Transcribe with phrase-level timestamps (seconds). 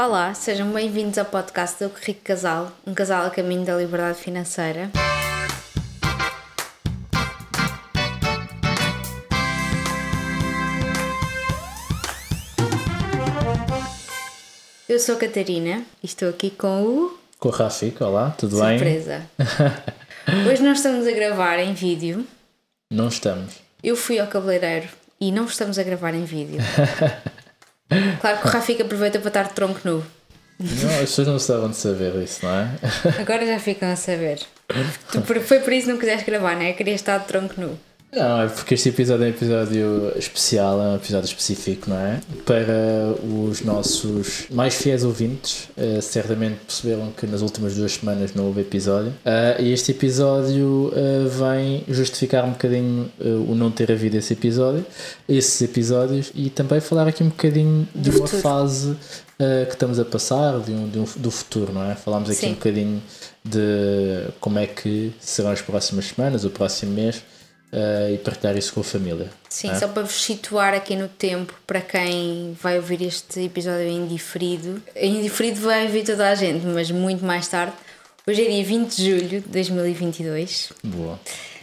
[0.00, 4.92] Olá, sejam bem-vindos ao podcast do Rico Casal, um casal a caminho da liberdade financeira.
[14.88, 17.18] Eu sou a Catarina e estou aqui com o.
[17.40, 19.28] Com o Rafik, olá, tudo Surpresa.
[19.36, 20.46] bem?
[20.48, 22.24] Hoje nós estamos a gravar em vídeo.
[22.88, 23.54] Não estamos.
[23.82, 24.86] Eu fui ao cabeleireiro
[25.20, 26.60] e não estamos a gravar em vídeo.
[28.20, 30.04] Claro que o Rafik aproveita para estar de tronco nu.
[30.60, 32.68] Não, as pessoas não estavam de saber isso, não é?
[33.20, 34.40] Agora já ficam a saber.
[35.12, 36.72] Tu, foi por isso que não quiseste gravar, não é?
[36.72, 37.78] Querias estar de tronco nu.
[38.10, 42.20] Não, é porque este episódio é um episódio especial, é um episódio específico, não é?
[42.46, 48.46] Para os nossos mais fiéis ouvintes, uh, certamente perceberam que nas últimas duas semanas não
[48.46, 49.10] houve episódio.
[49.10, 53.10] Uh, e este episódio uh, vem justificar um bocadinho
[53.46, 54.86] o não ter havido esse episódio,
[55.28, 58.96] esses episódios, e também falar aqui um bocadinho de uma fase
[59.66, 61.94] que estamos a passar, de um, de um, do futuro, não é?
[61.94, 62.50] Falámos aqui Sim.
[62.50, 63.02] um bocadinho
[63.44, 67.22] de como é que serão as próximas semanas, o próximo mês
[67.72, 69.30] uh, e partilhar isso com a família.
[69.48, 69.74] Sim, é?
[69.74, 74.82] só para vos situar aqui no tempo, para quem vai ouvir este episódio em diferido.
[74.94, 77.72] Em diferido vai ouvir toda a gente, mas muito mais tarde.
[78.26, 80.72] Hoje é dia 20 de julho de 2022.
[80.84, 81.18] Boa.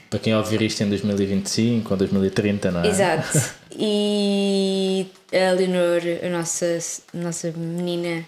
[0.09, 2.87] Para quem ouvir isto em 2025 ou 2030, não é?
[2.87, 3.55] Exato.
[3.77, 6.77] E a Leonor, a nossa,
[7.13, 8.25] a nossa menina,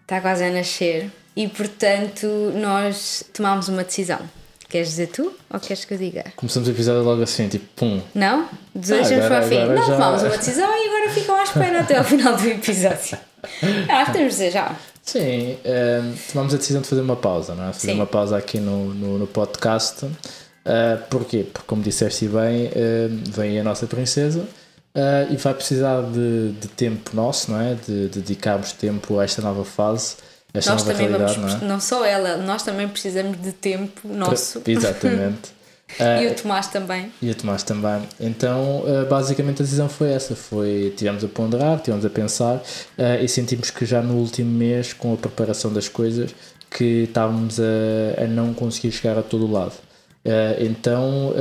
[0.00, 4.26] está quase a nascer e, portanto, nós tomámos uma decisão
[4.68, 6.24] Queres dizer tu ou queres que eu diga?
[6.34, 8.02] Começamos o episódio logo assim, tipo, pum.
[8.14, 8.48] Não?
[8.74, 9.64] Desejamos ah, para o fim.
[9.64, 9.92] Não, já...
[9.92, 13.18] tomamos uma decisão e agora ficam à espera até ao final do episódio.
[13.60, 14.76] Temos de dizer já.
[15.02, 17.72] Sim, um, ehm, tomamos a decisão de fazer uma pausa, não é?
[17.72, 17.94] Fazer Sim.
[17.94, 20.04] uma pausa aqui no, no, no podcast.
[20.04, 21.46] Uh, porquê?
[21.52, 26.66] Porque, como disseste bem, uh, vem a nossa princesa uh, e vai precisar de, de
[26.66, 27.74] tempo nosso, não é?
[27.74, 30.16] De, de dedicarmos tempo a esta nova fase
[30.56, 31.60] esta nós também vamos, não, é?
[31.62, 34.62] não, só ela, nós também precisamos de tempo nosso.
[34.66, 35.56] Exatamente.
[36.22, 37.12] e o Tomás também.
[37.22, 38.02] E o Tomás também.
[38.20, 40.34] Então, uh, basicamente a decisão foi essa.
[40.34, 44.92] Foi, tivemos a ponderar, tivemos a pensar uh, e sentimos que já no último mês,
[44.92, 46.34] com a preparação das coisas,
[46.70, 49.72] que estávamos a, a não conseguir chegar a todo o lado.
[50.58, 51.32] então,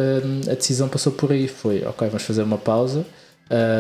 [0.50, 1.48] a decisão passou por aí.
[1.48, 3.04] Foi, ok, vamos fazer uma pausa.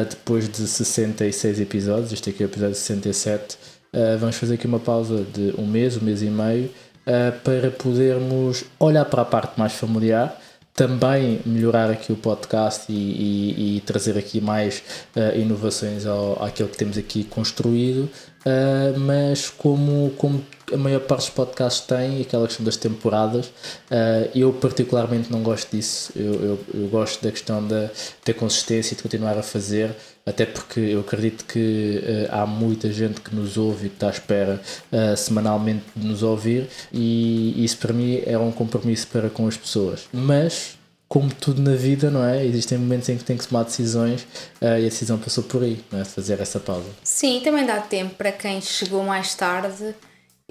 [0.09, 3.57] depois de 66 episódios, este aqui é o episódio 67,
[3.95, 7.71] Uh, vamos fazer aqui uma pausa de um mês, um mês e meio, uh, para
[7.71, 10.37] podermos olhar para a parte mais familiar,
[10.75, 14.83] também melhorar aqui o podcast e, e, e trazer aqui mais
[15.15, 18.09] uh, inovações ao, àquilo que temos aqui construído,
[18.45, 24.29] uh, mas como, como a maior parte dos podcasts tem, aquela questão das temporadas, uh,
[24.35, 27.89] eu particularmente não gosto disso, eu, eu, eu gosto da questão da,
[28.25, 32.91] da consistência e de continuar a fazer, até porque eu acredito que uh, há muita
[32.91, 34.59] gente que nos ouve e que está à espera
[34.91, 39.55] uh, semanalmente de nos ouvir e isso para mim é um compromisso para com as
[39.55, 40.07] pessoas.
[40.11, 40.77] Mas
[41.07, 42.43] como tudo na vida, não é?
[42.43, 44.23] Existem momentos em que tem que tomar decisões
[44.61, 46.05] uh, e a decisão passou por aí, não é?
[46.05, 46.89] Fazer essa pausa.
[47.03, 49.93] Sim, também dá tempo para quem chegou mais tarde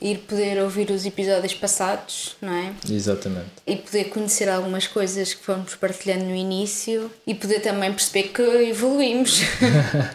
[0.01, 2.73] ir poder ouvir os episódios passados, não é?
[2.91, 3.47] Exatamente.
[3.67, 8.43] E poder conhecer algumas coisas que fomos partilhando no início e poder também perceber que
[8.43, 9.43] evoluímos.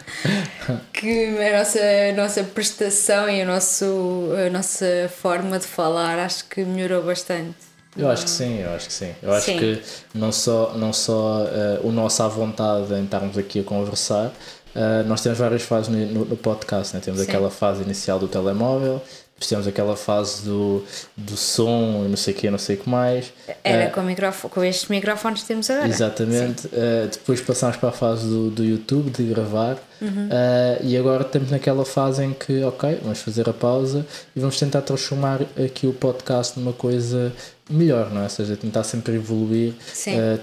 [0.91, 6.45] que a nossa, a nossa prestação e a, nosso, a nossa forma de falar acho
[6.45, 7.69] que melhorou bastante.
[7.97, 9.15] Eu acho que sim, eu acho que sim.
[9.21, 9.57] Eu acho sim.
[9.57, 9.81] que
[10.13, 15.03] não só, não só uh, o nosso à vontade em estarmos aqui a conversar, uh,
[15.07, 17.01] nós temos várias fases no, no, podcast, né?
[17.03, 17.27] temos sim.
[17.27, 19.01] aquela fase inicial do telemóvel,
[19.47, 20.83] temos aquela fase do,
[21.15, 23.31] do som e não sei o que, não sei o que mais.
[23.63, 25.87] Era uh, com, microfone, com estes microfones que temos agora.
[25.87, 26.67] Exatamente.
[26.67, 29.77] Uh, depois passámos para a fase do, do YouTube, de gravar.
[30.01, 30.27] Uhum.
[30.27, 34.05] Uh, e agora estamos naquela fase em que, ok, vamos fazer a pausa
[34.35, 37.31] e vamos tentar transformar aqui o podcast numa coisa
[37.69, 38.23] melhor, não é?
[38.23, 39.73] Ou seja, tentar sempre evoluir,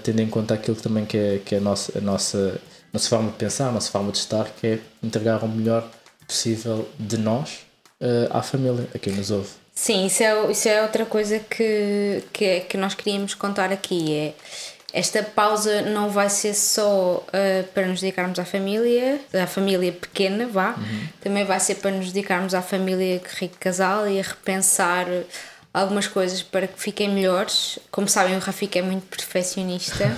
[0.03, 2.59] tendo em conta aquilo também que é, que é a, nossa, a nossa,
[2.93, 5.87] nossa forma de pensar, a nossa forma de estar, que é entregar o melhor
[6.25, 7.66] possível de nós
[8.01, 9.49] uh, à família, a quem nos ouve.
[9.73, 14.13] Sim, isso é, isso é outra coisa que, que, é, que nós queríamos contar aqui.
[14.13, 14.33] É,
[14.93, 20.47] esta pausa não vai ser só uh, para nos dedicarmos à família, à família pequena,
[20.47, 21.07] vá, uhum.
[21.21, 25.05] também vai ser para nos dedicarmos à família rico casal e a repensar
[25.73, 27.77] algumas coisas para que fiquem melhores.
[27.91, 30.11] Como sabem, o Rafik é muito perfeccionista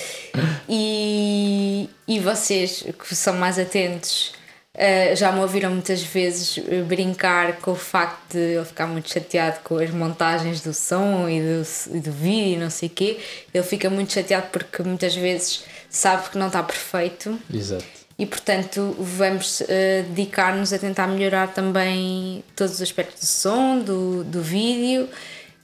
[0.68, 4.32] e, e vocês que são mais atentos
[4.76, 9.10] Uh, já me ouviram muitas vezes eh, brincar com o facto de ele ficar muito
[9.10, 12.92] chateado com as montagens do som e do, e do vídeo e não sei o
[12.92, 13.18] quê.
[13.54, 17.38] Ele fica muito chateado porque muitas vezes sabe que não está perfeito.
[17.50, 17.86] Exato.
[18.18, 19.66] e portanto vamos uh,
[20.10, 25.08] dedicar-nos a tentar melhorar também todos os aspectos do som, do, do vídeo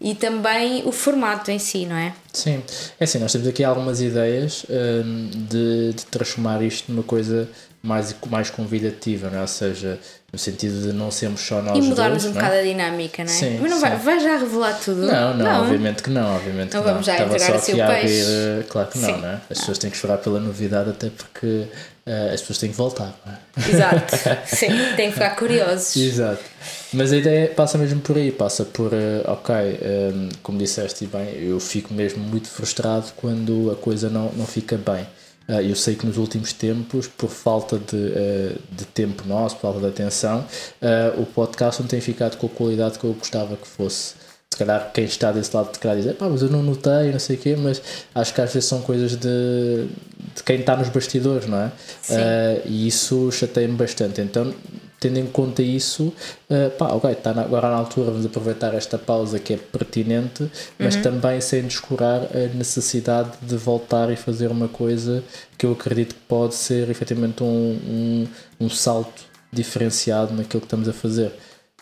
[0.00, 2.14] e também o formato em si, não é?
[2.32, 2.62] Sim,
[2.98, 5.04] é assim, nós temos aqui algumas ideias uh,
[5.48, 7.48] de, de transformar isto numa coisa
[7.82, 9.40] mais, mais convidativa, não é?
[9.42, 9.98] ou seja,
[10.32, 12.44] no sentido de não sermos só nós E mudarmos dois, um não é?
[12.44, 13.34] bocado a dinâmica, não é?
[13.34, 15.00] Sim, Mas não vai, vai já revelar tudo?
[15.02, 16.92] Não, não, obviamente que não, obviamente Não que não.
[16.94, 18.22] vamos já Estava entregar assim o a peixe.
[18.22, 19.20] abrir, eh, claro que não, Sim.
[19.20, 19.40] não é?
[19.50, 21.64] As pessoas têm que esperar pela novidade até porque
[22.06, 23.68] eh, as pessoas têm que voltar, não é?
[23.68, 25.96] Exato, sim, tem que ficar curiosos.
[25.96, 26.42] Exato.
[26.92, 30.12] Mas a ideia passa mesmo por aí, passa por, eh, ok, eh,
[30.42, 35.04] como disseste bem, eu fico mesmo muito frustrado quando a coisa não, não fica bem.
[35.52, 39.62] Ah, eu sei que nos últimos tempos, por falta de, eh, de tempo nosso, por
[39.62, 40.46] falta de atenção,
[40.80, 44.14] ah, o podcast não tem ficado com a qualidade que eu gostava que fosse.
[44.50, 47.18] Se calhar quem está desse lado de cá diz, pá, mas eu não notei, não
[47.18, 47.82] sei o quê, mas
[48.14, 49.86] acho que às vezes são coisas de,
[50.34, 51.72] de quem está nos bastidores, não é?
[52.10, 54.22] Ah, e isso chateia-me bastante.
[54.22, 54.54] Então,
[55.02, 56.12] tendo em conta isso,
[56.48, 60.48] uh, pá, ok, está na- agora na altura, vamos aproveitar esta pausa que é pertinente,
[60.78, 65.22] mas também sem descurar a necessidade de voltar e fazer uma coisa
[65.58, 68.28] que eu acredito que pode ser efetivamente um, um,
[68.66, 71.32] um salto diferenciado naquilo que estamos a fazer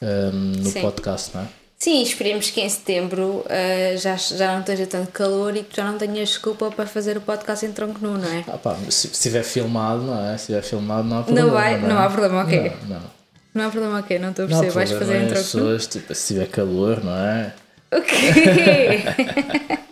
[0.02, 0.80] um, no Sim.
[0.80, 1.59] podcast, não é?
[1.82, 5.90] Sim, esperemos que em setembro ah, já, já não esteja tanto calor e que já
[5.90, 8.44] não tenhas desculpa para fazer o podcast em tronco nu, não é?
[8.48, 10.36] Ah, pá, se se estiver filmado, não é?
[10.36, 11.46] Se estiver filmado, não há problema.
[11.48, 11.78] Não vai, é?
[11.78, 12.72] não há problema, ok.
[12.86, 13.10] Não, não.
[13.54, 15.44] Não há problema, ok, não estou a Não perceber, vais fazer em as tronco nu?
[15.44, 17.54] pessoas, tipo, se tiver calor, não é?
[17.92, 19.80] O quê?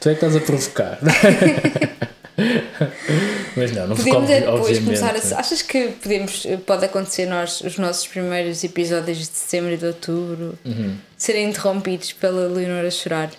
[0.00, 0.98] Tu é que estás a provocar.
[3.56, 5.40] Mas não, não Podemos obvi- é depois começar a.
[5.40, 10.58] Achas que podemos, pode acontecer nós, os nossos primeiros episódios de setembro e de outubro
[10.64, 10.96] Uhum.
[11.16, 13.30] serem interrompidos pela Leonora a chorar?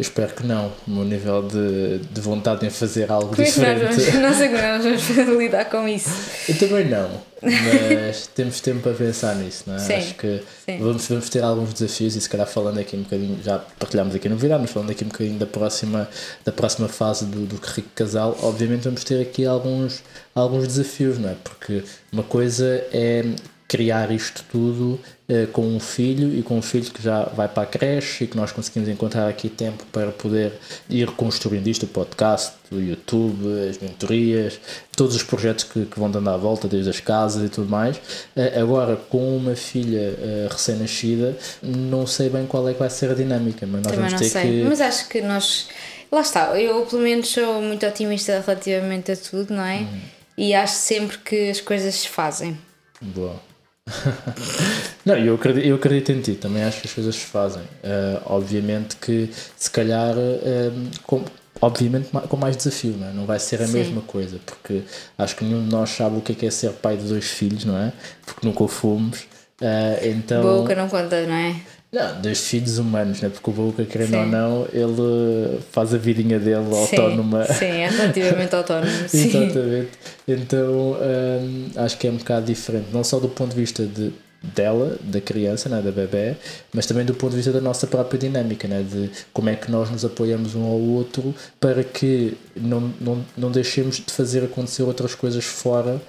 [0.00, 0.72] Eu espero que não.
[0.88, 4.10] O meu nível de, de vontade em fazer algo Como é que nós diferente.
[4.12, 6.10] vamos, não sei como é que nós vamos lidar com isso.
[6.48, 7.10] Eu também não,
[7.42, 9.78] mas temos tempo para pensar nisso, não é?
[9.78, 10.78] Sim, Acho que sim.
[10.78, 14.26] vamos, vamos ter alguns desafios e se calhar falando aqui um bocadinho, já partilhámos aqui
[14.26, 16.08] no novidade, mas falando aqui um bocadinho da próxima,
[16.46, 20.02] da próxima fase do, do Rico Casal, obviamente vamos ter aqui alguns,
[20.34, 21.36] alguns desafios, não é?
[21.44, 23.22] Porque uma coisa é
[23.68, 24.98] criar isto tudo
[25.30, 28.26] eh, com um filho e com um filho que já vai para a creche e
[28.26, 30.54] que nós conseguimos encontrar aqui tempo para poder
[30.88, 34.58] ir construindo isto, o podcast, o YouTube, as mentorias,
[34.96, 38.00] todos os projetos que, que vão dando à volta, desde as casas e tudo mais.
[38.34, 43.12] Eh, agora, com uma filha eh, recém-nascida, não sei bem qual é que vai ser
[43.12, 44.62] a dinâmica, mas nós Também vamos não ter sei.
[44.62, 44.68] que.
[44.68, 45.68] Mas acho que nós.
[46.10, 49.76] Lá está, eu pelo menos sou muito otimista relativamente a tudo, não é?
[49.78, 50.00] Uhum.
[50.36, 52.58] E acho sempre que as coisas se fazem.
[53.00, 53.49] Boa.
[55.04, 57.62] não, eu acredito, eu acredito em ti, também acho que as coisas se fazem.
[57.82, 60.70] Eh, obviamente que se calhar eh,
[61.04, 61.24] com,
[61.60, 63.12] obviamente com mais desafio, não, é?
[63.12, 63.74] não vai ser a Sim.
[63.74, 64.82] mesma coisa, porque
[65.18, 67.26] acho que nenhum de nós sabe o que é, que é ser pai de dois
[67.26, 67.92] filhos, não é?
[68.24, 69.26] Porque nunca o fomos.
[69.60, 71.56] Eh, então, Boca não conta, não é?
[71.92, 73.28] Não, dois filhos humanos, né?
[73.28, 74.16] porque o Boca, querendo Sim.
[74.16, 77.44] ou não, ele faz a vidinha dele autónoma.
[77.46, 78.92] Sim, sim, é relativamente autónomo.
[79.08, 79.26] Sim.
[79.26, 79.90] Exatamente.
[80.28, 80.96] Então
[81.42, 84.96] hum, acho que é um bocado diferente, não só do ponto de vista de, dela,
[85.02, 86.36] da criança, né, da bebê,
[86.72, 89.68] mas também do ponto de vista da nossa própria dinâmica, né, de como é que
[89.68, 94.84] nós nos apoiamos um ao outro para que não, não, não deixemos de fazer acontecer
[94.84, 96.00] outras coisas fora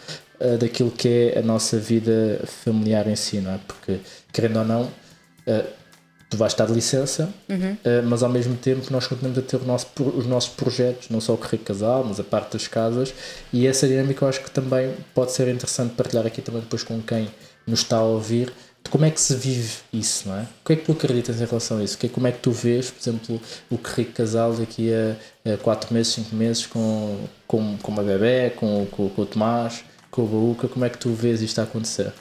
[0.41, 3.59] ah, daquilo que é a nossa vida familiar em si, não é?
[3.67, 3.99] Porque,
[4.31, 4.89] querendo ou não,
[5.47, 5.65] ah,
[6.31, 9.87] tu vais estar de licença, uh, mas ao mesmo tempo nós continuamos a ter nosso,
[10.15, 13.13] os nossos projetos, não só o Carreiro Casal, mas a parte das casas,
[13.51, 17.01] e essa dinâmica eu acho que também pode ser interessante partilhar aqui também depois com
[17.01, 17.29] quem
[17.67, 18.45] nos está a ouvir,
[18.81, 20.43] de como é que se vive isso, não é?
[20.43, 21.97] O que é que tu acreditas em relação a isso?
[21.97, 26.13] Que, como é que tu vês, por exemplo, o Carreiro Casal daqui a 4 meses,
[26.13, 30.69] 5 meses com, com, com uma bebê, com, com, com o Tomás, com o Baúca,
[30.69, 32.13] como é que tu vês isto a acontecer?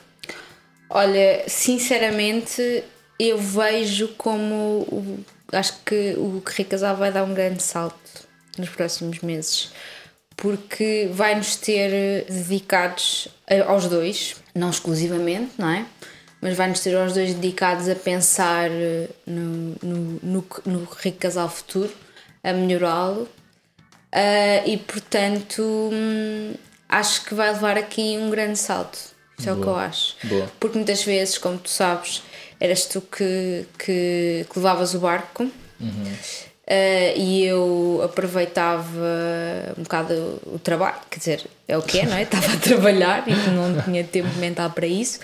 [0.91, 2.83] Olha, sinceramente,
[3.29, 4.55] eu vejo como.
[4.91, 7.99] o- acho que o Carreiro Casal vai dar um grande salto
[8.57, 9.71] nos próximos meses.
[10.37, 13.29] Porque vai nos ter dedicados
[13.67, 15.85] aos dois, não exclusivamente, não é?
[16.41, 21.19] Mas vai nos ter aos dois dedicados a pensar eh, no, no, no, no Rico
[21.19, 21.93] Casal futuro,
[22.43, 23.29] a melhorá-lo.
[24.13, 26.55] Ah, e portanto, hum,
[26.89, 28.99] acho que vai levar aqui um grande salto.
[29.39, 30.17] Isso é o que eu acho.
[30.25, 30.51] Boa.
[30.59, 32.23] Porque muitas vezes, como tu sabes,
[32.61, 35.51] eras tu que, que, que levavas o barco
[36.67, 38.85] eh, e eu aproveitava
[39.77, 42.23] um bocado o trabalho, quer dizer, é o que é, não é?
[42.23, 45.19] Estava a trabalhar e não tinha tempo mental para isso.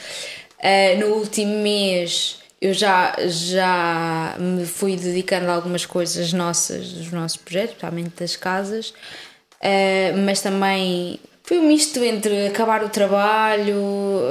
[0.58, 7.12] Eh, no último mês eu já, já me fui dedicando a algumas coisas nossas, dos
[7.12, 8.94] nossos projetos, principalmente das casas,
[9.60, 13.76] eh, mas também Foi um misto entre acabar o trabalho,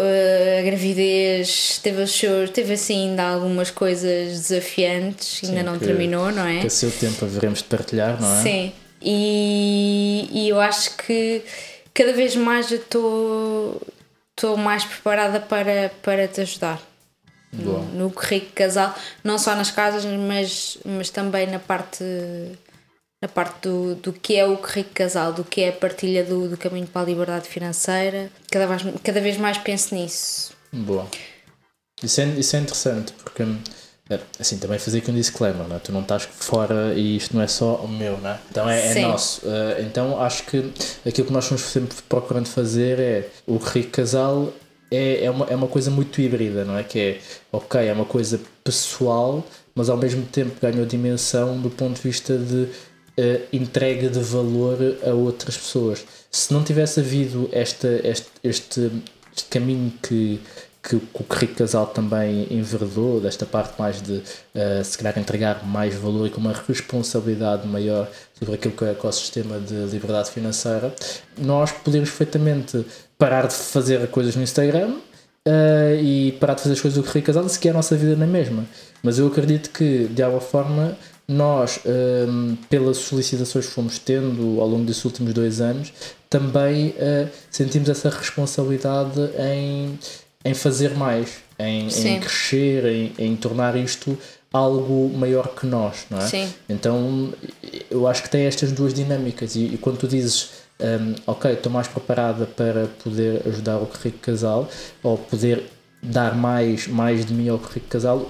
[0.01, 5.85] eh, a gravidez, teve, os seus, teve assim ainda algumas coisas desafiantes, ainda não que-
[5.85, 6.59] terminou, não é?
[6.59, 8.41] Que a seu tempo haveremos de partilhar, não é?
[8.43, 11.41] Sim, e, e eu acho que
[11.93, 13.81] cada vez mais eu estou
[14.37, 16.81] estou mais preparada para, para te ajudar
[17.53, 17.79] Boa.
[17.93, 18.93] no, no currículo casal,
[19.23, 22.03] não só nas casas, mas, mas também na parte
[23.21, 26.49] na parte do, do que é o currículo casal, do que é a partilha do,
[26.49, 28.29] do caminho para a liberdade financeira.
[28.51, 30.53] Cada vez, cada vez mais penso nisso.
[30.71, 31.07] Boa.
[32.03, 33.43] Isso é, isso é interessante, porque
[34.09, 35.79] é, assim, também fazer aqui um disclaimer, não é?
[35.79, 38.39] tu não estás fora e isto não é só o meu, não é?
[38.51, 39.41] Então é, é nosso.
[39.43, 40.71] Eh, então acho que
[41.07, 44.53] aquilo que nós estamos sempre procurando fazer é o rico casal
[44.91, 46.83] é, é, uma, é uma coisa muito híbrida, não é?
[46.83, 47.19] Que é,
[47.51, 49.43] ok, é uma coisa pessoal,
[49.73, 52.67] mas ao mesmo tempo ganhou dimensão do ponto de vista de
[53.17, 56.05] eh, entrega de valor a outras pessoas.
[56.29, 58.91] Se não tivesse havido esta, este, este,
[59.35, 60.41] este caminho que,
[60.83, 64.21] que, o Currículo Casal também enverdou, desta parte mais de
[64.53, 68.87] eh, se calhar entregar mais valor e com uma responsabilidade maior sobre aquilo que é
[68.87, 70.93] o ecossistema de liberdade financeira,
[71.37, 72.85] nós poderíamos perfeitamente
[73.17, 74.95] parar de fazer coisas no Instagram
[75.47, 78.15] Uh, e parar de fazer as coisas do que casado, se quer a nossa vida
[78.15, 78.65] na mesma.
[79.03, 84.67] Mas eu acredito que, de alguma forma, nós, um, pelas solicitações que fomos tendo ao
[84.67, 85.91] longo desses últimos dois anos,
[86.29, 89.97] também uh, sentimos essa responsabilidade em,
[90.43, 94.17] em fazer mais, em, em crescer, em, em tornar isto
[94.53, 96.27] algo maior que nós, não é?
[96.27, 96.53] Sim.
[96.69, 97.33] Então
[97.89, 101.71] eu acho que tem estas duas dinâmicas e, e quando tu dizes um, ok, estou
[101.71, 104.69] mais preparada para poder ajudar o rico casal
[105.01, 105.63] ou poder
[106.01, 108.29] dar mais, mais de mim ao rico casal,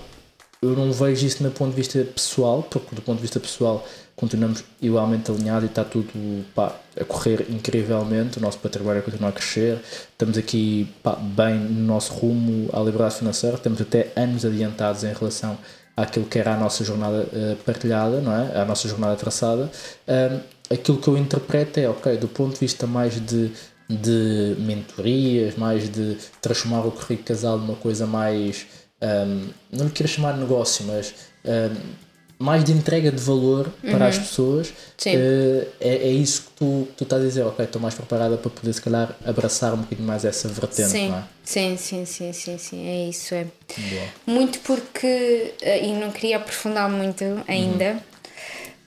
[0.61, 3.85] eu não vejo isso do ponto de vista pessoal, porque do ponto de vista pessoal
[4.15, 6.09] continuamos igualmente alinhados e está tudo
[6.55, 9.81] pá, a correr incrivelmente, o nosso património continua a crescer,
[10.11, 15.13] estamos aqui pá, bem no nosso rumo à liberdade financeira, estamos até anos adiantados em
[15.13, 15.57] relação
[15.95, 18.59] àquilo que era a nossa jornada uh, partilhada, não é?
[18.59, 19.69] a nossa jornada traçada.
[20.07, 23.51] Um, aquilo que eu interpreto é, ok, do ponto de vista mais de,
[23.89, 28.65] de mentorias, mais de transformar o currículo casal numa coisa mais,
[29.05, 31.13] um, não lhe quero chamar de negócio, mas
[31.45, 32.05] um,
[32.37, 37.03] mais de entrega de valor para as pessoas, uh, é, é isso que tu, tu
[37.05, 40.25] estás a dizer, ok, estou mais preparada para poder se calhar abraçar um bocadinho mais
[40.25, 41.23] essa vertente, Sim, não é?
[41.43, 43.45] sim, sim, sim, sim, sim, é isso, é.
[43.77, 44.07] Boa.
[44.25, 48.03] Muito porque, eh, e não queria aprofundar muito ainda,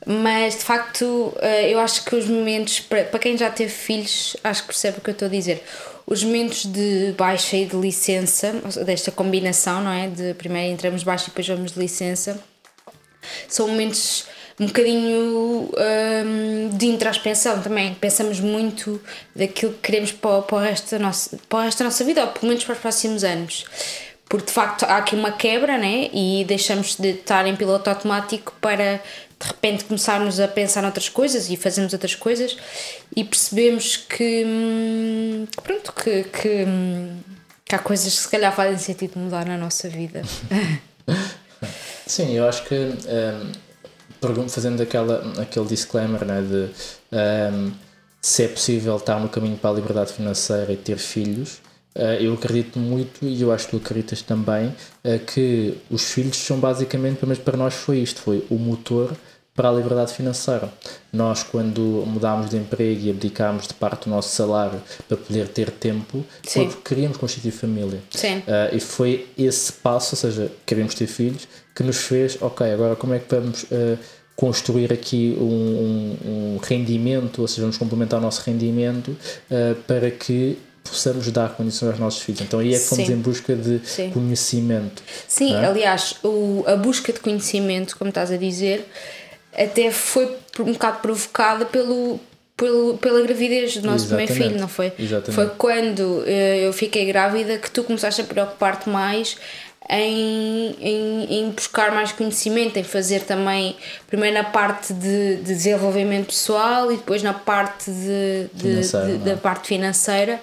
[0.07, 4.63] mas de facto eh, eu acho que os momentos, para quem já teve filhos, acho
[4.63, 5.63] que percebe o que eu estou a dizer.
[6.11, 8.55] Os momentos de baixa e de licença,
[8.87, 10.09] desta combinação, não é?
[10.09, 12.43] De primeiro entramos baixa e depois vamos de licença,
[13.47, 14.25] são momentos
[14.59, 17.95] um bocadinho hum, de introspecção também.
[17.95, 18.99] Pensamos muito
[19.37, 22.23] daquilo que queremos para, para, o resto da nossa, para o resto da nossa vida,
[22.23, 23.67] ou pelo menos para os próximos anos.
[24.29, 26.11] Porque de facto há aqui uma quebra né?
[26.13, 29.01] e deixamos de estar em piloto automático para
[29.41, 32.57] de repente começarmos a pensar noutras coisas e fazermos outras coisas
[33.15, 37.21] e percebemos que hum, pronto, que, que, hum,
[37.65, 40.23] que há coisas que se calhar fazem sentido mudar na nossa vida.
[42.07, 46.71] Sim, eu acho que um, fazendo aquela, aquele disclaimer né, de
[47.13, 47.73] um,
[48.21, 51.61] se é possível estar no caminho para a liberdade financeira e ter filhos,
[52.21, 56.59] eu acredito muito, e eu acho que tu acreditas também, uh, que os filhos são
[56.59, 59.13] basicamente, pelo menos para nós foi isto, foi o motor
[59.55, 60.73] para a liberdade financeira.
[61.13, 65.71] Nós, quando mudámos de emprego e abdicámos de parte do nosso salário para poder ter
[65.73, 66.69] tempo, foi Sim.
[66.69, 68.01] porque queríamos constituir família.
[68.11, 68.37] Sim.
[68.39, 72.95] Uh, e foi esse passo, ou seja, queremos ter filhos, que nos fez, ok, agora
[72.95, 73.99] como é que vamos uh,
[74.37, 80.09] construir aqui um, um- um rendimento, ou seja, vamos complementar o nosso rendimento uh, para
[80.09, 80.57] que
[80.89, 82.41] possamos dar condições aos nossos filhos.
[82.41, 83.13] Então aí é que fomos Sim.
[83.13, 84.11] em busca de Sim.
[84.11, 85.03] conhecimento.
[85.27, 85.65] Sim, é?
[85.67, 88.87] aliás, o, a busca de conhecimento, como estás a dizer,
[89.57, 92.19] até foi um bocado provocada pelo,
[92.57, 94.93] pelo, pela gravidez do nosso primeiro filho, não foi?
[94.99, 95.33] Exatamente.
[95.35, 99.37] Foi quando eh, eu fiquei grávida que tu começaste a preocupar-te mais
[99.91, 103.75] em, em, em buscar mais conhecimento, em fazer também,
[104.07, 109.17] primeiro na parte de, de desenvolvimento pessoal e depois na parte de, de- de- é?
[109.25, 110.41] da parte financeira.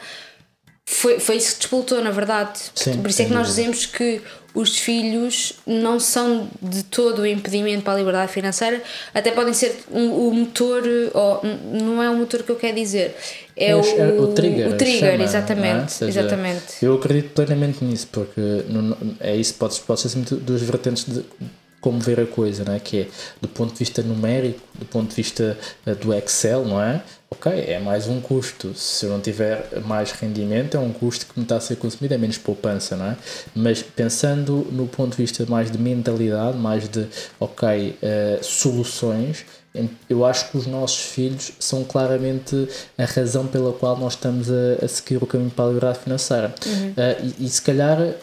[0.88, 2.60] Foi, foi isso que despoltou, na verdade.
[2.76, 4.22] Sim, Por isso é que nós dizemos que
[4.54, 8.82] os filhos não são de todo o impedimento para a liberdade financeira,
[9.14, 11.42] até podem ser o, o motor, ou
[11.74, 13.16] não é o motor que eu quero dizer,
[13.58, 15.88] é, É o, o trigger, o trigger, chama, exatamente, não é?
[15.88, 16.64] Seja, exatamente.
[16.82, 18.40] Eu acredito plenamente nisso, porque
[18.70, 21.26] não- não- é isso, pode, pode ser sempre duas vertentes de
[21.82, 22.80] como ver a coisa, não é?
[22.80, 23.08] que é
[23.42, 27.04] do ponto de vista numérico, do ponto de vista eh, do Excel, não é?
[27.38, 28.74] Ok, é mais um custo.
[28.74, 32.14] Se eu não tiver mais rendimento, é um custo que me está a ser consumido,
[32.14, 33.18] é menos poupança, não é?
[33.56, 37.08] Mas pensando no ponto de vista mais de mentalidade, mais de,
[37.40, 39.46] ok, uh, soluções,
[40.10, 44.86] eu acho que os nossos filhos são claramente a razão pela qual nós estamos a,
[44.86, 46.56] a seguir o caminho para a liberdade financeira.
[46.66, 46.90] Uhum.
[46.92, 48.16] Uh, e, e, se calhar, uh,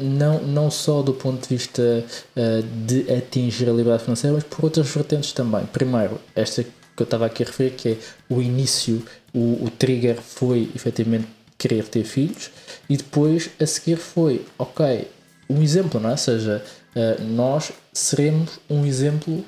[0.00, 4.64] não, não só do ponto de vista uh, de atingir a liberdade financeira, mas por
[4.64, 5.66] outras vertentes também.
[5.66, 6.64] Primeiro, esta
[6.98, 7.96] que eu estava aqui a referir, que é
[8.28, 9.02] o início,
[9.32, 12.50] o, o trigger foi efetivamente querer ter filhos,
[12.90, 15.08] e depois a seguir foi, ok,
[15.48, 16.12] um exemplo, não é?
[16.12, 16.62] Ou seja,
[16.94, 19.44] uh, nós seremos um exemplo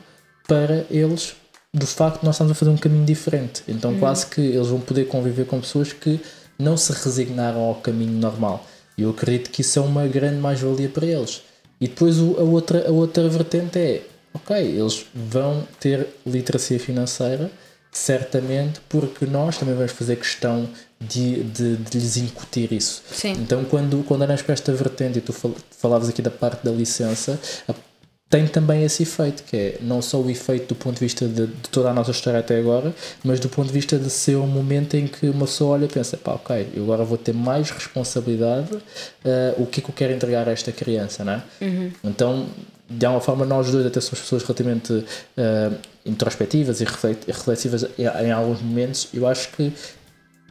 [0.47, 1.35] para eles
[1.73, 3.63] do facto de nós estamos a fazer um caminho diferente.
[3.69, 4.01] Então, uhum.
[4.01, 6.21] quase que eles vão poder conviver com pessoas que
[6.59, 8.67] não se resignaram ao caminho normal.
[8.99, 11.43] E eu acredito que isso é uma grande mais-valia para eles.
[11.81, 14.03] E depois a outra, a outra vertente é
[14.35, 17.51] ok, eles vão ter literacia financeira,
[17.91, 20.69] certamente, porque nós também vamos fazer questão
[21.01, 23.03] de, de, de lhes incutir isso.
[23.11, 23.33] Sim.
[23.33, 27.39] Então, quando, quando olhas para esta vertente e tu falavas aqui da parte da licença,
[28.31, 31.49] tem também esse efeito, que é não só o efeito do ponto de vista de,
[31.49, 32.95] de, toda a nossa história até agora,
[33.25, 35.89] mas do ponto de vista de ser um momento em que uma pessoa olha e
[35.89, 38.83] pensa, pá, ok, eu agora vou ter mais responsabilidade, uh,
[39.61, 41.43] o que é que eu quero entregar a esta criança, não é?
[41.61, 41.93] Uhum.
[42.05, 42.47] Então,
[42.91, 48.61] de alguma forma nós dois até somos pessoas relativamente uh, introspectivas e reflexivas em, alguns
[48.61, 49.09] momentos.
[49.15, 49.73] Eu acho que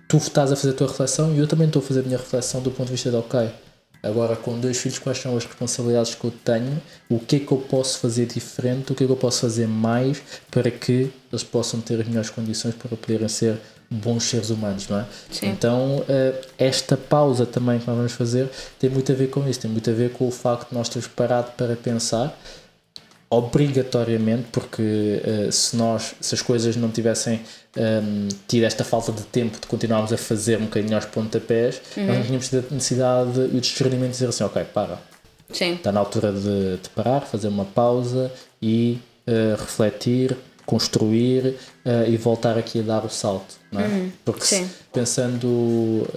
[0.08, 2.18] tu estás a fazer a tua reflexão e eu também estou a fazer a minha
[2.18, 3.52] reflexão do ponto de vista de ok
[4.02, 7.52] agora com dois filhos quais são as responsabilidades que eu tenho o que é que
[7.52, 11.44] eu posso fazer diferente o que é que eu posso fazer mais para que eles
[11.44, 15.06] possam ter as melhores condições para poderem ser bons seres humanos, não é?
[15.32, 15.48] Sim.
[15.48, 19.62] Então, eh, esta pausa também que nós vamos fazer tem muito a ver com isso,
[19.62, 22.38] tem muito a ver com o facto de nós termos parado para pensar
[23.30, 27.42] obrigatoriamente, porque uh, se nós, se as coisas não tivessem
[27.78, 31.80] um, ehm, tido esta falta de tempo de continuarmos a fazer um bocadinho aos pontapés,
[31.96, 32.08] uhum.
[32.08, 34.98] nós não tínhamos tido a necessidade e o discernimento de dizer assim, ok, para.
[35.52, 35.76] Sim.
[35.76, 42.18] Está na altura de, de parar, fazer uma pausa e uh, refletir, construir uh, e
[42.18, 43.88] voltar aqui a dar o salto, não é?
[43.88, 46.08] Uhum, Porque se, pensando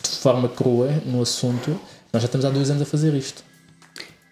[0.00, 1.78] de forma crua no assunto,
[2.12, 3.42] nós já estamos há dois anos a fazer isto.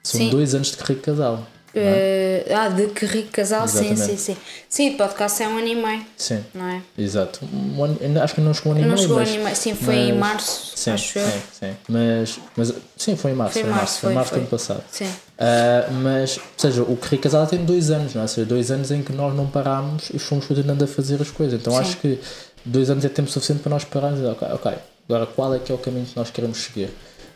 [0.05, 0.31] São sim.
[0.31, 1.46] dois anos de carreira casal.
[1.74, 2.44] É?
[2.48, 4.00] Uh, ah, de que rico casal, Exatamente.
[4.00, 4.37] sim, sim, sim.
[4.68, 6.02] Sim, podcast é um ano e meio.
[6.16, 6.44] Sim.
[6.54, 6.83] Não é?
[6.96, 7.40] Exato.
[7.52, 8.96] Um ano, acho que não chegou um ano e meio.
[8.96, 10.72] Não chegou um ano e meio, sim, foi mas, em março.
[10.76, 11.42] Sim, acho sim, eu.
[11.52, 11.76] sim.
[11.88, 13.52] Mas, mas sim, foi em março.
[13.52, 14.83] Foi em março, foi, março do ano passado.
[14.90, 15.04] Sim.
[15.04, 18.24] Uh, mas, ou seja, o que Casada tem dois anos, não é?
[18.24, 21.31] Ou seja, dois anos em que nós não parámos e fomos continuando a fazer as
[21.31, 21.61] coisas.
[21.61, 21.81] Então sim.
[21.81, 22.18] acho que
[22.64, 24.72] dois anos é tempo suficiente para nós pararmos e dizer, ok, ok,
[25.09, 26.90] agora qual é que é o caminho que nós queremos seguir?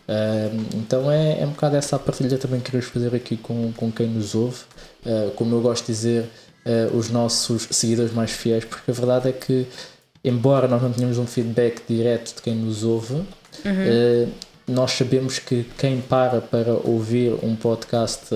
[0.08, 3.72] Uh, então é, é um bocado essa a partilha também que queremos fazer aqui com,
[3.72, 4.60] com quem nos ouve.
[5.06, 6.24] Uh, como eu gosto de dizer,
[6.66, 9.66] uh, os nossos seguidores mais fiéis, porque a verdade é que,
[10.24, 14.32] embora nós não tenhamos um feedback direto de quem nos ouve, uhum.
[14.66, 18.26] nós sabemos que quem para para ouvir um podcast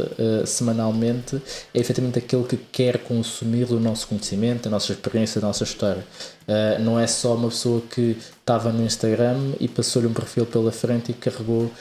[0.45, 1.41] semanalmente
[1.73, 6.05] é efetivamente aquele que quer consumir o nosso conhecimento, a nossa experiência, a nossa história.
[6.47, 10.71] Uh, não é só uma pessoa que estava no Instagram e passou-lhe um perfil pela
[10.71, 11.73] frente e carregou uh,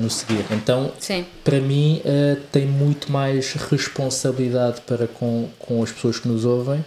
[0.00, 0.44] no seguir.
[0.52, 1.26] Então, Sim.
[1.42, 6.84] para mim, uh, tem muito mais responsabilidade para com, com as pessoas que nos ouvem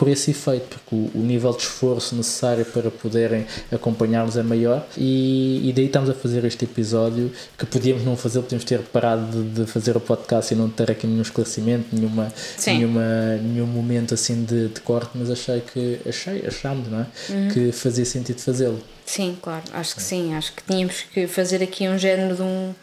[0.00, 4.86] por esse efeito, porque o, o, nível de esforço necessário para poderem acompanhar-nos é maior
[4.96, 9.26] e, e, daí estamos a fazer este episódio que podíamos não fazer, podíamos ter parado
[9.30, 12.32] de, de fazer o podcast e não ter aqui nenhum esclarecimento, nenhuma,
[12.66, 17.06] nenhuma, nenhum momento assim de, de corte, mas achei que achei, achámos, não é?
[17.30, 17.48] Uhum.
[17.48, 18.82] Que fazia sentido fazê-lo.
[19.04, 20.34] Sim, claro, acho que sim.
[20.34, 22.74] Acho que tínhamos que fazer aqui um género de um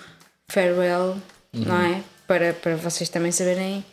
[0.50, 1.17] farewell,
[1.54, 1.65] uhum.
[1.65, 2.02] não é?
[2.28, 3.84] Para, para vocês também saberem.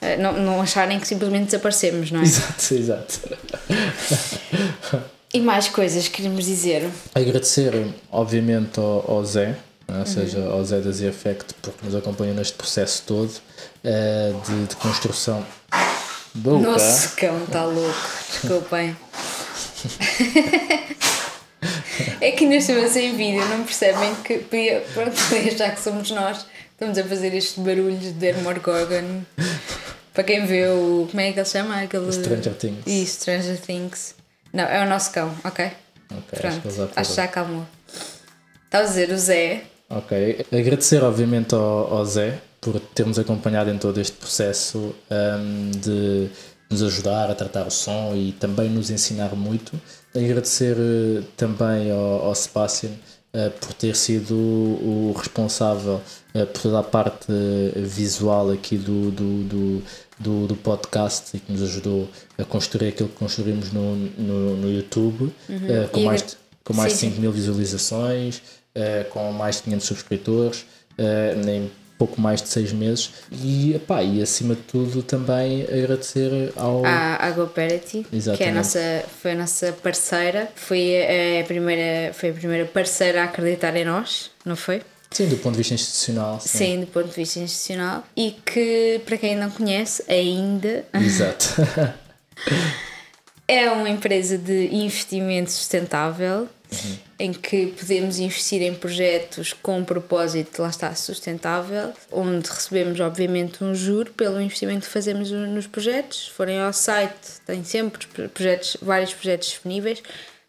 [0.00, 2.22] Eh, não, não acharem que simplesmente desaparecemos, não é?
[2.22, 3.20] Exato, exato.
[5.32, 6.88] e mais coisas queremos dizer?
[7.14, 7.72] Agradecer,
[8.10, 9.56] obviamente, ao, ao Zé,
[9.88, 9.98] é?
[9.98, 10.52] ou seja, uhum.
[10.52, 15.44] ao Zé da Z Effect, porque nos acompanhou neste processo todo uh, de, de, construção.
[16.36, 16.58] Boca.
[16.58, 17.94] Nossa, cão está louco,
[18.30, 18.94] desculpem.
[22.20, 25.16] é que ainda estamos sem vídeo, não percebem que podia, pronto,
[25.56, 29.22] já que somos nós, estamos a fazer estes barulhos de Dermore Gorgon.
[30.12, 31.08] Para quem vê o.
[31.10, 31.82] Como é que ele chama?
[31.82, 32.12] Aquele...
[32.12, 32.86] Stranger Things.
[32.86, 34.14] Isso, Stranger Things.
[34.52, 35.70] Não, é o nosso cão, ok?
[36.10, 37.66] Ok, Pronto, acho que, acho que já acalmou.
[38.64, 39.62] Estava a dizer o Zé.
[39.88, 46.28] Ok, agradecer obviamente ao, ao Zé por termos acompanhado em todo este processo um, de
[46.68, 49.80] nos ajudar a tratar o som e também nos ensinar muito.
[50.12, 56.00] Agradecer uh, também ao, ao Sebastian uh, por ter sido o, responsável
[56.34, 57.28] uh, por toda a parte
[57.76, 59.82] visual aqui do, do, do,
[60.18, 64.72] do, do podcast e que nos ajudou a construir aquilo que construímos no, no, no
[64.72, 65.84] YouTube, uhum.
[65.84, 68.42] uh, com, mais, de, com mais sim, de 5 mil visualizações,
[69.10, 70.66] com mais de 500 subscritores,
[70.98, 73.12] uh, nem pouco mais de 6 meses.
[73.30, 76.84] E, epá, e acima de tudo também agradecer ao.
[76.84, 78.06] À, à GoParity,
[78.36, 80.94] que é a nossa, foi a nossa parceira, foi
[81.40, 84.82] a, primeira, foi a primeira parceira a acreditar em nós, não foi?
[85.10, 86.40] Sim, do ponto de vista institucional.
[86.40, 86.58] Sim.
[86.58, 88.04] sim, do ponto de vista institucional.
[88.16, 90.84] E que, para quem não conhece, ainda.
[90.92, 91.54] Exato.
[93.48, 96.48] é uma empresa de investimento sustentável.
[96.72, 96.96] Uhum.
[97.18, 103.62] Em que podemos investir em projetos com um propósito, lá está, sustentável, onde recebemos, obviamente,
[103.62, 106.26] um juro pelo investimento que fazemos nos projetos.
[106.26, 110.02] Se forem ao site, tem sempre projetos, vários projetos disponíveis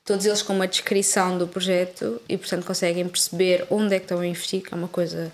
[0.08, 4.22] todos eles com uma descrição do projeto e, portanto, conseguem perceber onde é que estão
[4.22, 5.30] a investir, que é uma coisa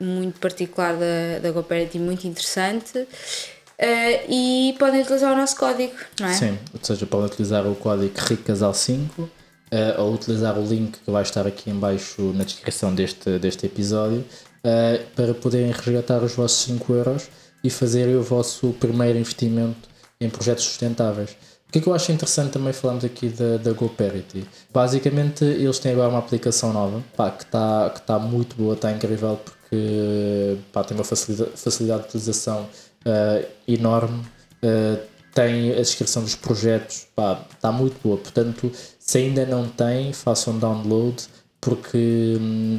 [0.00, 2.98] muito particular da, da GoParity, muito interessante.
[2.98, 6.32] Uh, e podem utilizar o nosso código, não é?
[6.32, 9.28] Sim, ou seja, podem utilizar o código RICASAL5
[9.72, 13.66] uh, eh, ou utilizar o link que vai estar aqui embaixo na descrição deste, deste
[13.66, 14.24] episódio
[14.64, 17.28] uh, para poderem resgatar os vossos 5 euros
[17.62, 19.88] e fazerem o vosso primeiro investimento
[20.20, 21.36] em projetos sustentáveis.
[21.68, 24.46] O que é que eu acho interessante também falamos aqui da, da GoParity?
[24.72, 28.90] Basicamente eles têm agora uma aplicação nova pá, que está que tá muito boa, está
[28.90, 34.24] incrível porque pá, tem uma facilidade, facilidade de utilização uh, enorme,
[34.62, 34.98] uh,
[35.34, 37.06] tem a descrição dos projetos,
[37.54, 38.16] está muito boa.
[38.16, 38.72] Portanto,
[39.08, 41.16] se ainda não tem, façam download
[41.62, 42.36] porque,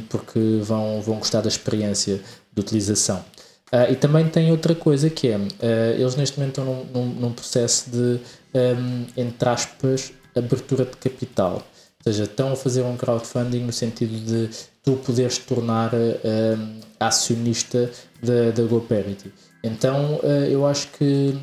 [0.08, 2.20] porque vão, vão gostar da experiência
[2.52, 3.18] de utilização.
[3.72, 5.40] Uh, e também tem outra coisa que é,
[5.98, 8.20] eles neste momento estão num, num, num processo de
[8.54, 11.54] um, entre aspas, abertura de capital.
[11.54, 14.50] Ou seja, estão a fazer um crowdfunding no sentido de
[14.84, 17.90] tu poderes tornar um, acionista
[18.22, 19.32] da, da GoParity.
[19.64, 21.36] Então uh, eu acho que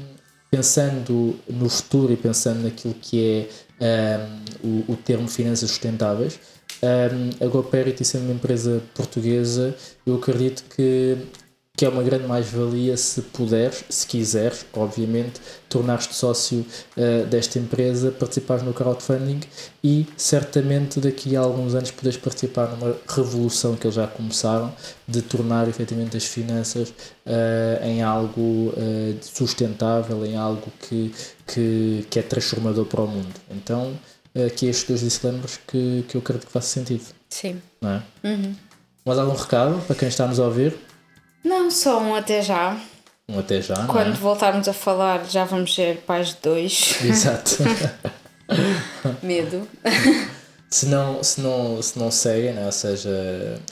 [0.50, 3.50] pensando no futuro e pensando naquilo que é
[3.82, 6.40] um, o, o termo finanças sustentáveis,
[6.84, 11.18] um, a GoParity sendo uma empresa portuguesa, eu acredito que
[11.78, 16.66] que é uma grande mais-valia se puderes, se quiseres, obviamente, tornar-te sócio
[16.98, 19.42] uh, desta empresa, participares no crowdfunding
[19.84, 24.74] e certamente daqui a alguns anos poderes participar numa revolução que eles já começaram
[25.08, 31.14] de tornar efetivamente as finanças uh, em algo uh, sustentável, em algo que,
[31.46, 33.36] que, que é transformador para o mundo.
[33.52, 33.94] Então,
[34.48, 37.06] aqui estes dois disclaimers que, que eu acredito que faça sentido.
[37.30, 37.62] Sim.
[37.80, 38.04] Não é?
[38.24, 38.56] Uhum.
[39.06, 40.87] Mais algum recado para quem está a nos ouvir?
[41.44, 42.78] Não, só um até já.
[43.30, 43.76] Um até já.
[43.88, 44.16] Quando é?
[44.16, 46.98] voltarmos a falar, já vamos ser pais de dois.
[47.04, 47.58] Exato.
[49.22, 49.68] Medo.
[50.70, 52.66] Se não, se não, se não seguem, né?
[52.66, 53.10] ou seja,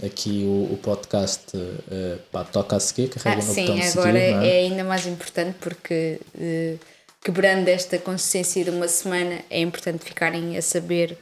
[0.04, 3.88] aqui o, o podcast uh, pá, toca a seguir, carrega ah, no sim, botão de
[3.88, 4.48] agora seguir, é?
[4.48, 4.60] é?
[4.66, 6.80] ainda mais importante porque uh,
[7.22, 11.18] quebrando esta consistência de uma semana é importante ficarem a saber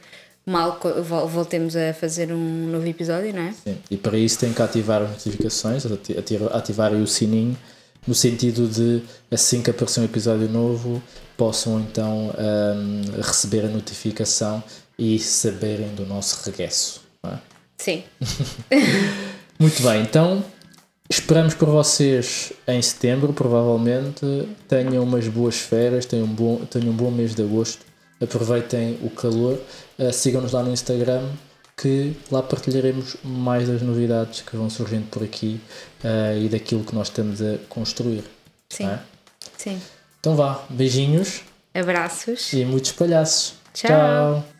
[0.46, 0.78] mal
[1.26, 3.52] voltemos a fazer um novo episódio, não é?
[3.52, 5.84] Sim, e para isso tem que ativar as notificações,
[6.52, 7.56] ativar o sininho,
[8.06, 11.02] no sentido de assim que aparecer um episódio novo,
[11.36, 14.62] possam então um, receber a notificação
[14.98, 17.00] e saberem do nosso regresso.
[17.26, 17.38] É?
[17.78, 18.04] Sim.
[19.58, 20.44] Muito bem, então
[21.08, 24.46] esperamos por vocês em setembro, provavelmente.
[24.68, 27.78] Tenham umas boas férias, tenham um bom, tenham um bom mês de agosto
[28.24, 29.60] aproveitem o calor,
[30.12, 31.28] sigam-nos lá no Instagram
[31.76, 35.60] que lá partilharemos mais das novidades que vão surgindo por aqui
[36.04, 38.24] uh, e daquilo que nós estamos a construir.
[38.68, 38.86] Sim.
[38.86, 39.00] É?
[39.56, 39.80] Sim.
[40.20, 41.42] Então vá, beijinhos.
[41.74, 42.52] Abraços.
[42.52, 43.54] E muitos palhaços.
[43.72, 43.90] Tchau.
[43.90, 44.53] Tchau.